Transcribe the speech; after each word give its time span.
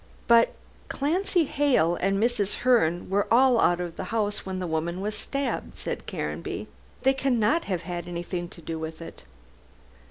"But 0.27 0.53
Clancy, 0.89 1.43
Hale 1.43 1.95
and 1.97 2.17
Mrs. 2.17 2.55
Herne 2.65 3.07
were 3.07 3.27
all 3.29 3.59
out 3.59 3.79
of 3.79 3.97
the 3.97 4.05
house 4.05 4.43
when 4.47 4.57
the 4.57 4.65
woman 4.65 4.99
was 4.99 5.13
stabbed," 5.15 5.77
said 5.77 6.07
Caranby, 6.07 6.67
"they 7.03 7.13
cannot 7.13 7.65
have 7.65 7.83
anything 7.87 8.49
to 8.49 8.63
do 8.63 8.79
with 8.79 8.99
it." 8.99 9.21